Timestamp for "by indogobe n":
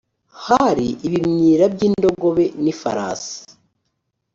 1.73-2.65